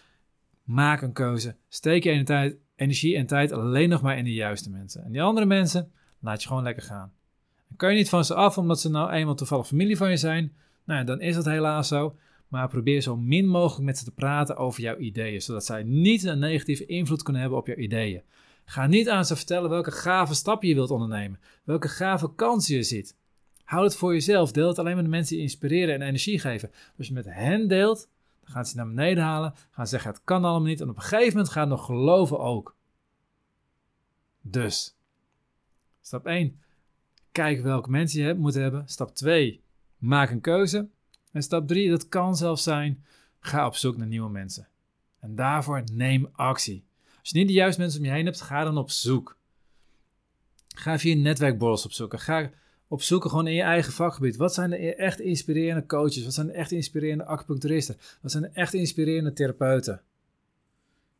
Maak 0.62 1.02
een 1.02 1.12
keuze. 1.12 1.56
Steek 1.68 2.04
je 2.04 2.58
energie 2.76 3.16
en 3.16 3.26
tijd 3.26 3.52
alleen 3.52 3.88
nog 3.88 4.02
maar 4.02 4.18
in 4.18 4.25
de 4.25 4.34
juiste 4.34 4.70
mensen. 4.70 5.04
En 5.04 5.12
die 5.12 5.22
andere 5.22 5.46
mensen, 5.46 5.92
laat 6.26 6.42
je 6.42 6.49
gewoon 6.49 6.62
lekker 6.62 6.83
gaan. 6.83 7.12
Kan 7.76 7.90
je 7.90 7.97
niet 7.97 8.09
van 8.09 8.25
ze 8.25 8.35
af 8.35 8.59
omdat 8.59 8.80
ze 8.80 8.90
nou 8.90 9.11
eenmaal 9.11 9.35
toevallig 9.35 9.66
familie 9.66 9.97
van 9.97 10.11
je 10.11 10.16
zijn? 10.16 10.52
Nou, 10.85 11.04
dan 11.04 11.21
is 11.21 11.35
dat 11.35 11.45
helaas 11.45 11.88
zo. 11.88 12.16
Maar 12.49 12.68
probeer 12.68 13.00
zo 13.00 13.16
min 13.16 13.47
mogelijk 13.47 13.85
met 13.85 13.99
ze 13.99 14.04
te 14.04 14.14
praten 14.14 14.56
over 14.56 14.83
jouw 14.83 14.97
ideeën, 14.97 15.42
zodat 15.42 15.64
zij 15.64 15.83
niet 15.83 16.25
een 16.25 16.38
negatieve 16.38 16.87
invloed 16.87 17.23
kunnen 17.23 17.40
hebben 17.42 17.59
op 17.59 17.66
jouw 17.66 17.76
ideeën. 17.76 18.23
Ga 18.64 18.87
niet 18.87 19.09
aan 19.09 19.25
ze 19.25 19.37
vertellen 19.37 19.71
welke 19.71 19.90
gave 19.90 20.35
stappen 20.35 20.68
je 20.68 20.75
wilt 20.75 20.90
ondernemen, 20.90 21.40
welke 21.64 21.88
gave 21.88 22.35
kansen 22.35 22.76
je 22.76 22.83
ziet. 22.83 23.16
Houd 23.64 23.85
het 23.85 23.97
voor 23.97 24.12
jezelf. 24.12 24.52
Deel 24.52 24.68
het 24.68 24.78
alleen 24.78 24.95
met 24.95 25.04
de 25.04 25.11
mensen 25.11 25.35
die 25.35 25.45
inspireren 25.45 25.95
en 25.95 26.02
energie 26.02 26.38
geven. 26.38 26.71
Als 26.99 27.06
je 27.06 27.12
met 27.12 27.25
hen 27.28 27.68
deelt, 27.68 28.09
dan 28.45 28.50
gaan 28.50 28.66
ze 28.66 28.76
naar 28.76 28.87
beneden 28.87 29.25
halen, 29.25 29.54
gaan 29.71 29.87
zeggen 29.87 30.11
het 30.11 30.25
kan 30.25 30.45
allemaal 30.45 30.68
niet 30.68 30.80
en 30.80 30.88
op 30.88 30.97
een 30.97 31.02
gegeven 31.02 31.28
moment 31.28 31.49
gaan 31.49 31.62
ze 31.62 31.68
nog 31.68 31.85
geloven 31.85 32.38
ook. 32.38 32.76
Dus, 34.40 34.96
stap 36.06 36.26
1. 36.26 36.60
Kijk 37.32 37.62
welke 37.62 37.90
mensen 37.90 38.22
je 38.22 38.34
moet 38.34 38.54
hebben. 38.54 38.82
Stap 38.86 39.14
2, 39.14 39.60
maak 39.98 40.30
een 40.30 40.40
keuze. 40.40 40.88
En 41.32 41.42
stap 41.42 41.68
3, 41.68 41.90
dat 41.90 42.08
kan 42.08 42.36
zelfs 42.36 42.62
zijn, 42.62 43.04
ga 43.40 43.66
op 43.66 43.75
zoek 43.75 43.96
naar 43.96 44.06
nieuwe 44.06 44.30
mensen. 44.30 44.68
En 45.20 45.34
daarvoor 45.34 45.82
neem 45.92 46.28
actie. 46.32 46.84
Als 47.20 47.30
je 47.30 47.38
niet 47.38 47.46
de 47.46 47.52
juiste 47.52 47.80
mensen 47.80 48.00
om 48.00 48.06
je 48.06 48.12
heen 48.12 48.25
hebt, 48.25 48.40
ga 48.40 48.64
dan 48.64 48.78
op 48.78 48.90
zoek. 48.90 49.36
Ga 50.68 50.98
via 50.98 51.16
netwerkborrels 51.16 51.84
opzoeken. 51.84 52.18
Ga 52.18 52.50
opzoeken 52.88 53.30
gewoon 53.30 53.46
in 53.46 53.54
je 53.54 53.62
eigen 53.62 53.92
vakgebied. 53.92 54.36
Wat 54.36 54.54
zijn 54.54 54.70
de 54.70 54.94
echt 54.94 55.20
inspirerende 55.20 55.86
coaches? 55.86 56.25
Wat 56.25 56.34
zijn 56.34 56.46
de 56.46 56.52
echt 56.52 56.72
inspirerende 56.72 57.25
acupuncturisten? 57.25 57.96
Wat 58.22 58.30
zijn 58.30 58.42
de 58.42 58.50
echt 58.52 58.75
inspirerende 58.75 59.32
therapeuten? 59.32 60.02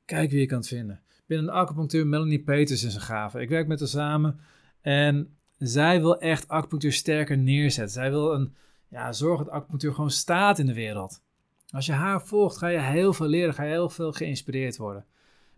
Kijk 0.04 0.30
wie 0.30 0.40
je 0.40 0.46
kan 0.46 0.64
vinden. 0.64 1.00
Binnen 1.26 1.46
de 1.46 1.52
acupunctuur, 1.52 2.06
Melanie 2.06 2.42
Peters 2.42 2.84
is 2.84 2.94
een 2.94 3.00
gave. 3.00 3.40
Ik 3.40 3.48
werk 3.48 3.66
met 3.66 3.78
haar 3.78 3.88
samen 3.88 4.40
en 4.86 5.36
zij 5.58 6.00
wil 6.00 6.20
echt 6.20 6.48
acupunctuur 6.48 6.92
sterker 6.92 7.38
neerzetten. 7.38 7.94
Zij 7.94 8.10
wil 8.10 8.34
een, 8.34 8.54
ja, 8.88 9.12
zorgen 9.12 9.44
dat 9.44 9.54
acupunctuur 9.54 9.94
gewoon 9.94 10.10
staat 10.10 10.58
in 10.58 10.66
de 10.66 10.74
wereld. 10.74 11.22
Als 11.70 11.86
je 11.86 11.92
haar 11.92 12.26
volgt, 12.26 12.56
ga 12.56 12.68
je 12.68 12.78
heel 12.78 13.12
veel 13.12 13.26
leren, 13.26 13.54
ga 13.54 13.62
je 13.62 13.70
heel 13.70 13.88
veel 13.88 14.12
geïnspireerd 14.12 14.76
worden. 14.76 15.04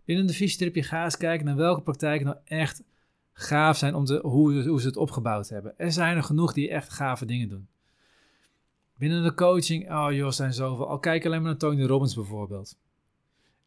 Binnen 0.05 0.27
de 0.27 0.33
fysiotherapie 0.33 0.83
ga 0.83 1.03
eens 1.03 1.17
kijken 1.17 1.45
naar 1.45 1.55
welke 1.55 1.81
praktijken 1.81 2.25
nou 2.25 2.37
echt 2.45 2.83
gaaf 3.33 3.77
zijn 3.77 3.95
om 3.95 4.05
te, 4.05 4.19
hoe, 4.23 4.67
hoe 4.67 4.81
ze 4.81 4.87
het 4.87 4.97
opgebouwd 4.97 5.49
hebben. 5.49 5.77
Er 5.77 5.91
zijn 5.91 6.15
er 6.15 6.23
genoeg 6.23 6.53
die 6.53 6.69
echt 6.69 6.89
gave 6.89 7.25
dingen 7.25 7.49
doen. 7.49 7.67
Binnen 8.97 9.23
de 9.23 9.33
coaching, 9.33 9.91
oh 9.91 10.07
joh, 10.11 10.31
zijn 10.31 10.53
zoveel. 10.53 10.87
Al 10.87 10.99
kijk 10.99 11.25
alleen 11.25 11.41
maar 11.41 11.49
naar 11.49 11.59
Tony 11.59 11.83
Robbins 11.83 12.15
bijvoorbeeld. 12.15 12.77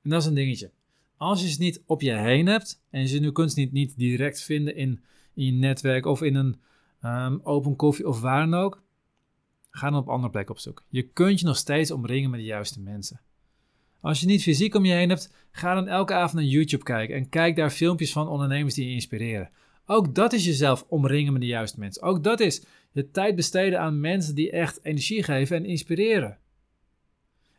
En 0.02 0.11
dat 0.11 0.21
is 0.21 0.26
een 0.26 0.35
dingetje. 0.35 0.71
Als 1.16 1.42
je 1.42 1.49
ze 1.49 1.61
niet 1.61 1.83
op 1.87 2.00
je 2.00 2.12
heen 2.12 2.47
hebt 2.47 2.83
en 2.90 3.09
je 3.09 3.21
nu 3.21 3.33
kunt 3.33 3.57
niet, 3.57 3.73
niet 3.73 3.97
direct 3.97 4.42
vinden 4.42 4.76
in, 4.76 5.02
in 5.35 5.45
je 5.45 5.53
netwerk 5.53 6.07
of 6.07 6.23
in 6.23 6.35
een 6.35 6.61
um, 7.05 7.41
open 7.43 7.77
koffie 7.77 8.09
of 8.09 8.21
waar 8.21 8.51
dan 8.51 8.61
ook, 8.61 8.83
ga 9.71 9.91
dan 9.91 9.99
op 10.01 10.09
andere 10.09 10.31
plekken 10.31 10.55
op 10.55 10.61
zoek. 10.61 10.85
Je 10.89 11.03
kunt 11.03 11.41
je 11.41 11.47
nog 11.47 11.57
steeds 11.57 11.91
omringen 11.91 12.31
met 12.31 12.41
de 12.41 12.47
juiste 12.47 12.81
mensen. 12.81 13.21
Als 14.01 14.21
je 14.21 14.27
niet 14.27 14.43
fysiek 14.43 14.75
om 14.75 14.85
je 14.85 14.93
heen 14.93 15.09
hebt, 15.09 15.35
ga 15.51 15.75
dan 15.75 15.89
elke 15.89 16.15
avond 16.15 16.33
naar 16.33 16.51
YouTube 16.51 16.85
kijken 16.85 17.17
en 17.17 17.29
kijk 17.29 17.57
daar 17.57 17.71
filmpjes 17.71 18.12
van 18.12 18.29
ondernemers 18.29 18.75
die 18.75 18.89
je 18.89 18.95
inspireren. 18.95 19.51
Ook 19.87 20.15
dat 20.15 20.33
is 20.33 20.45
jezelf 20.45 20.85
omringen 20.89 21.33
met 21.33 21.41
de 21.41 21.49
juiste 21.49 21.79
mensen. 21.79 22.03
Ook 22.03 22.25
dat 22.25 22.41
is 22.41 22.65
je 22.93 23.11
tijd 23.11 23.37
besteden 23.37 23.81
aan 23.81 24.01
mensen 24.01 24.35
die 24.35 24.51
echt 24.51 24.85
energie 24.85 25.23
geven 25.23 25.57
en 25.57 25.65
inspireren. 25.65 26.39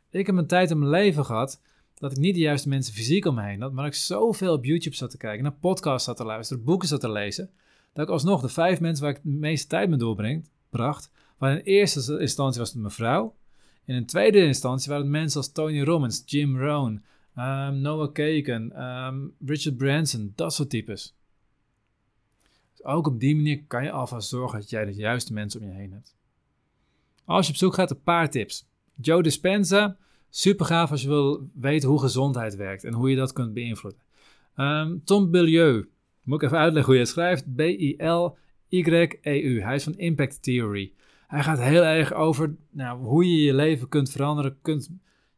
Ik 0.09 0.25
heb 0.25 0.35
een 0.35 0.47
tijd 0.47 0.71
in 0.71 0.79
mijn 0.79 0.91
leven 0.91 1.25
gehad 1.25 1.61
dat 1.97 2.11
ik 2.11 2.17
niet 2.17 2.35
de 2.35 2.41
juiste 2.41 2.69
mensen 2.69 2.93
fysiek 2.93 3.25
om 3.25 3.35
me 3.35 3.43
heen 3.43 3.61
had, 3.61 3.73
maar 3.73 3.85
ik 3.85 3.93
zoveel 3.93 4.53
op 4.53 4.65
YouTube 4.65 4.95
zat 4.95 5.09
te 5.09 5.17
kijken, 5.17 5.43
naar 5.43 5.53
podcasts 5.53 6.05
zat 6.05 6.17
te 6.17 6.23
luisteren, 6.23 6.63
boeken 6.63 6.87
zat 6.87 6.99
te 6.99 7.11
lezen, 7.11 7.49
dat 7.93 8.05
ik 8.05 8.11
alsnog 8.11 8.41
de 8.41 8.49
vijf 8.49 8.79
mensen 8.79 9.05
waar 9.05 9.15
ik 9.15 9.23
de 9.23 9.29
meeste 9.29 9.67
tijd 9.67 9.89
mee 9.89 9.97
doorbreng, 9.97 10.47
bracht, 10.69 11.11
waar 11.37 11.51
in 11.51 11.63
eerste 11.63 12.19
instantie 12.19 12.59
was 12.59 12.69
het 12.69 12.81
mijn 12.81 12.93
vrouw, 12.93 13.35
in 13.85 13.95
een 13.95 14.05
tweede 14.05 14.45
instantie 14.45 14.89
waren 14.89 15.03
het 15.03 15.13
mensen 15.13 15.37
als 15.37 15.51
Tony 15.51 15.83
Robbins, 15.83 16.23
Jim 16.25 16.59
Rohn, 16.59 17.03
um, 17.37 17.81
Noah 17.81 18.11
Kagan, 18.11 18.81
um, 18.81 19.33
Richard 19.45 19.77
Branson, 19.77 20.33
dat 20.35 20.53
soort 20.53 20.69
types. 20.69 21.15
Dus 22.71 22.85
ook 22.85 23.07
op 23.07 23.19
die 23.19 23.35
manier 23.35 23.63
kan 23.63 23.83
je 23.83 23.91
alvast 23.91 24.29
zorgen 24.29 24.59
dat 24.59 24.69
jij 24.69 24.85
de 24.85 24.93
juiste 24.93 25.33
mensen 25.33 25.61
om 25.61 25.67
je 25.67 25.73
heen 25.73 25.91
hebt. 25.91 26.15
Als 27.25 27.45
je 27.45 27.51
op 27.51 27.57
zoek 27.57 27.73
gaat, 27.73 27.91
een 27.91 28.01
paar 28.01 28.29
tips. 28.29 28.67
Joe 28.95 29.23
Dispenza, 29.23 29.97
super 30.29 30.65
gaaf 30.65 30.91
als 30.91 31.01
je 31.01 31.07
wil 31.07 31.49
weten 31.53 31.89
hoe 31.89 31.99
gezondheid 31.99 32.55
werkt 32.55 32.83
en 32.83 32.93
hoe 32.93 33.09
je 33.09 33.15
dat 33.15 33.33
kunt 33.33 33.53
beïnvloeden. 33.53 34.01
Um, 34.55 35.01
Tom 35.03 35.31
Bilieu, 35.31 35.87
moet 36.23 36.41
ik 36.41 36.47
even 36.47 36.57
uitleggen 36.57 36.85
hoe 36.85 36.93
je 36.93 37.05
het 37.05 37.13
schrijft. 37.13 37.55
B-I-L-Y-E-U. 37.55 39.61
Hij 39.61 39.75
is 39.75 39.83
van 39.83 39.97
Impact 39.97 40.43
Theory. 40.43 40.93
Hij 41.27 41.43
gaat 41.43 41.59
heel 41.59 41.83
erg 41.83 42.13
over 42.13 42.55
nou, 42.71 42.99
hoe 42.99 43.29
je 43.29 43.41
je 43.41 43.53
leven 43.53 43.89
kunt 43.89 44.09
veranderen, 44.09 44.57
kunt 44.61 44.89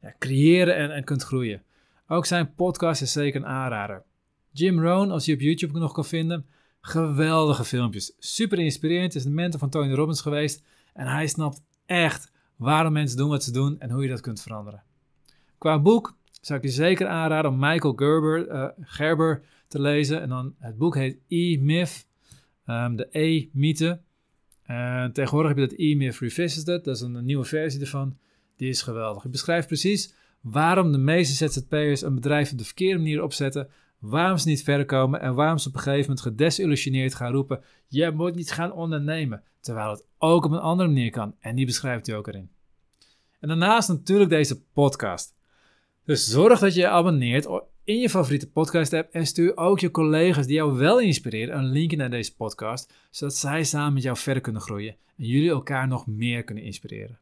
ja, 0.01 0.15
creëren 0.20 0.75
en, 0.75 0.92
en 0.92 1.04
kunt 1.04 1.24
groeien. 1.24 1.63
Ook 2.08 2.25
zijn 2.25 2.54
podcast 2.56 3.01
is 3.01 3.12
zeker 3.12 3.42
een 3.42 3.48
aanrader. 3.48 4.04
Jim 4.51 4.82
Rohn, 4.82 5.12
als 5.12 5.25
je 5.25 5.34
op 5.34 5.39
YouTube 5.39 5.80
nog 5.80 5.94
kan 5.94 6.06
vinden, 6.06 6.46
geweldige 6.82 7.63
filmpjes. 7.63 8.15
Super 8.20 8.60
inspirerend, 8.60 9.15
is 9.15 9.24
de 9.24 9.30
mentor 9.30 9.60
van 9.60 9.70
Tony 9.70 9.94
Robbins 9.94 10.22
geweest. 10.22 10.63
En 10.94 11.08
hij 11.08 11.27
snapt 11.27 11.62
echt 11.86 12.32
waarom 12.56 12.94
mensen 12.94 13.18
doen 13.18 13.30
wat 13.30 13.44
ze 13.44 13.51
doen 13.51 13.80
en 13.80 13.92
hoe 13.92 14.04
je 14.04 14.10
dat 14.10 14.22
kunt 14.22 14.42
veranderen. 14.42 14.84
Qua 15.58 15.80
boek 15.80 16.18
zou 16.46 16.60
ik 16.60 16.66
je 16.66 16.72
zeker 16.72 17.08
aanraden 17.08 17.52
om 17.52 17.60
Michael 17.60 17.94
Gerber, 17.94 18.48
uh, 18.48 18.68
Gerber 18.82 19.42
te 19.68 19.82
lezen. 19.82 20.22
En 20.22 20.30
dan 20.30 20.56
het 20.60 20.78
boek 20.78 20.96
heet 20.96 21.18
E-Myth, 21.28 22.08
um, 22.66 22.96
de 22.96 23.08
E-mythe. 23.12 24.02
Uh, 24.68 25.06
tegenwoordig 25.06 25.52
heb 25.52 25.60
je 25.60 25.68
dat 25.68 25.80
E-Myth 25.80 26.18
Revisited, 26.18 26.84
dat 26.84 26.96
is 26.96 27.02
een, 27.02 27.25
nieuwe 27.25 27.44
versie 27.44 27.82
ervan. 27.82 28.18
Die 28.56 28.70
is 28.70 28.82
geweldig. 28.82 29.24
Het 29.24 29.32
beschrijft 29.32 29.68
precies 29.68 30.14
waarom 30.42 30.92
de 30.92 30.98
meeste 30.98 31.48
ZZP'ers 31.48 32.02
een 32.02 32.16
bedrijf 32.16 32.52
op 32.52 32.58
de 32.58 32.66
verkeerde 32.66 32.98
manier 32.98 33.24
opzetten, 33.24 33.70
waarom 34.00 34.38
ze 34.38 34.48
niet 34.48 34.64
verder 34.64 34.86
komen 34.86 35.22
en 35.22 35.36
waarom 35.36 35.58
ze 35.58 35.68
op 35.68 35.74
een 35.74 35.80
gegeven 35.80 36.02
moment 36.02 36.22
gedesillusioneerd 36.22 37.16
gaan 37.16 37.32
roepen: 37.32 37.62
Je 37.88 38.12
moet 38.12 38.36
niet 38.36 38.52
gaan 38.52 38.72
ondernemen. 38.72 39.44
Terwijl 39.60 39.90
het 39.90 40.06
ook 40.18 40.46
op 40.46 40.52
een 40.52 40.60
andere 40.60 40.90
manier 40.90 41.12
kan. 41.12 41.36
En 41.40 41.56
die 41.56 41.66
beschrijft 41.66 42.08
hij 42.08 42.16
ook 42.16 42.28
erin. 42.28 42.50
En 43.40 43.48
daarnaast 43.48 43.90
natuurlijk 43.90 44.30
deze 44.30 44.62
podcast. 44.62 45.35
Dus 46.06 46.28
zorg 46.28 46.60
dat 46.60 46.74
je 46.74 46.80
je 46.80 46.88
abonneert 46.88 47.48
in 47.84 48.00
je 48.00 48.10
favoriete 48.10 48.50
podcast 48.50 48.94
app 48.94 49.14
en 49.14 49.26
stuur 49.26 49.58
ook 49.58 49.80
je 49.80 49.92
collega's 49.92 50.46
die 50.46 50.56
jou 50.56 50.78
wel 50.78 51.00
inspireren 51.00 51.58
een 51.58 51.66
linkje 51.66 51.98
naar 51.98 52.10
deze 52.10 52.36
podcast, 52.36 52.94
zodat 53.10 53.36
zij 53.36 53.64
samen 53.64 53.94
met 53.94 54.04
jou 54.04 54.18
verder 54.18 54.42
kunnen 54.42 54.62
groeien 54.62 54.96
en 55.18 55.26
jullie 55.26 55.50
elkaar 55.50 55.88
nog 55.88 56.08
meer 56.08 56.44
kunnen 56.44 56.64
inspireren. 56.64 57.20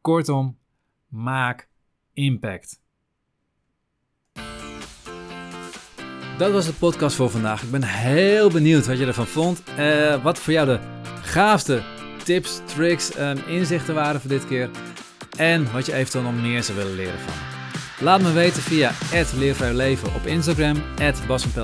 Kortom, 0.00 0.58
maak 1.08 1.68
impact. 2.12 2.80
Dat 6.38 6.52
was 6.52 6.66
de 6.66 6.72
podcast 6.72 7.16
voor 7.16 7.30
vandaag. 7.30 7.62
Ik 7.62 7.70
ben 7.70 7.82
heel 7.82 8.50
benieuwd 8.50 8.86
wat 8.86 8.98
je 8.98 9.06
ervan 9.06 9.26
vond. 9.26 9.62
Uh, 9.78 10.22
wat 10.22 10.38
voor 10.38 10.52
jou 10.52 10.66
de 10.66 10.80
gaafste 11.22 11.82
tips, 12.24 12.60
tricks 12.64 13.14
en 13.14 13.46
inzichten 13.46 13.94
waren 13.94 14.20
voor 14.20 14.30
dit 14.30 14.46
keer. 14.46 14.70
En 15.36 15.72
wat 15.72 15.86
je 15.86 15.94
eventueel 15.94 16.24
nog 16.24 16.42
meer 16.42 16.62
zou 16.62 16.78
willen 16.78 16.94
leren 16.94 17.18
van 17.18 17.51
Laat 18.00 18.20
me 18.20 18.32
weten 18.32 18.62
via 18.62 18.92
Leven 19.72 20.14
op 20.14 20.26
Instagram, 20.26 20.82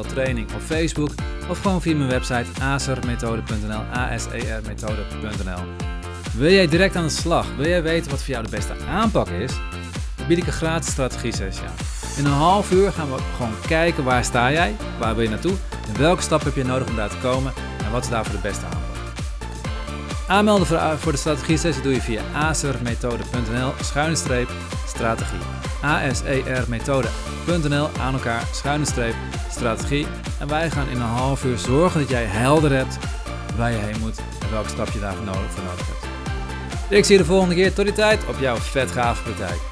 Training 0.08 0.52
op 0.54 0.60
Facebook 0.60 1.10
of 1.48 1.60
gewoon 1.60 1.82
via 1.82 1.96
mijn 1.96 2.10
website 2.10 2.60
asermethode.nl, 2.60 3.82
asermethode.nl. 3.92 5.62
Wil 6.36 6.50
jij 6.50 6.66
direct 6.66 6.96
aan 6.96 7.02
de 7.02 7.08
slag? 7.08 7.46
Wil 7.56 7.66
jij 7.66 7.82
weten 7.82 8.10
wat 8.10 8.22
voor 8.22 8.30
jou 8.30 8.44
de 8.44 8.50
beste 8.50 8.72
aanpak 8.90 9.28
is? 9.28 9.52
Dan 10.16 10.26
bied 10.26 10.38
ik 10.38 10.46
een 10.46 10.52
gratis 10.52 10.90
strategie 10.90 11.34
sessie 11.34 11.64
aan. 11.64 11.74
In 12.16 12.24
een 12.24 12.32
half 12.32 12.72
uur 12.72 12.92
gaan 12.92 13.12
we 13.12 13.18
gewoon 13.36 13.54
kijken 13.66 14.04
waar 14.04 14.24
sta 14.24 14.52
jij, 14.52 14.76
waar 14.98 15.14
wil 15.14 15.24
je 15.24 15.30
naartoe 15.30 15.54
en 15.88 15.98
welke 15.98 16.22
stap 16.22 16.44
heb 16.44 16.54
je 16.54 16.64
nodig 16.64 16.88
om 16.88 16.96
daar 16.96 17.08
te 17.08 17.16
komen 17.22 17.52
en 17.84 17.90
wat 17.90 18.02
is 18.02 18.08
daarvoor 18.08 18.34
de 18.34 18.40
beste 18.40 18.64
aanpak. 18.64 18.80
Aanmelden 20.28 20.98
voor 20.98 21.12
de 21.12 21.18
strategie 21.18 21.56
sessie 21.56 21.82
doe 21.82 21.92
je 21.94 22.00
via 22.00 22.22
asermethode.nl 22.34 23.72
schuine 23.80 24.16
streep 24.16 24.48
strategie 24.86 25.38
asermethode.nl 25.80 27.88
aan 28.00 28.14
elkaar 28.14 28.42
schuine 28.52 28.84
streep 28.84 29.14
strategie. 29.50 30.06
En 30.40 30.48
wij 30.48 30.70
gaan 30.70 30.88
in 30.88 30.96
een 30.96 31.02
half 31.02 31.44
uur 31.44 31.58
zorgen 31.58 32.00
dat 32.00 32.08
jij 32.08 32.24
helder 32.24 32.72
hebt 32.72 32.98
waar 33.56 33.70
je 33.70 33.78
heen 33.78 34.00
moet 34.00 34.18
en 34.40 34.50
welke 34.50 34.68
stap 34.68 34.88
je 34.88 35.00
daarvoor 35.00 35.24
nodig, 35.24 35.50
voor 35.50 35.64
nodig 35.64 35.86
hebt. 35.86 36.06
Ik 36.88 37.04
zie 37.04 37.16
je 37.16 37.20
de 37.20 37.28
volgende 37.28 37.54
keer. 37.54 37.74
Tot 37.74 37.84
die 37.84 37.94
tijd 37.94 38.26
op 38.28 38.38
jouw 38.38 38.56
vet 38.56 38.90
gave 38.90 39.22
praktijk. 39.22 39.67